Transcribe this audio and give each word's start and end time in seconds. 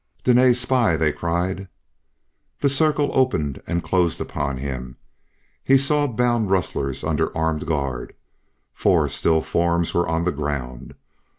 "Dene's 0.23 0.59
spy!" 0.59 0.95
they 0.97 1.11
cried. 1.13 1.67
The 2.61 2.69
circle 2.69 3.11
opened 3.13 3.61
and 3.67 3.83
closed 3.83 4.19
upon 4.19 4.57
him. 4.57 4.97
He 5.63 5.77
saw 5.77 6.07
bound 6.07 6.49
rustlers 6.49 7.03
under 7.03 7.37
armed 7.37 7.67
guard. 7.67 8.15
Four 8.73 9.07
still 9.09 9.41
forms 9.43 9.93
were 9.93 10.07
on 10.07 10.23
the 10.23 10.31
ground. 10.31 10.95